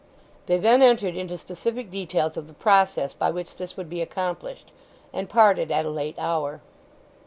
[0.47, 4.71] They then entered into specific details of the process by which this would be accomplished,
[5.13, 6.59] and parted at a late hour.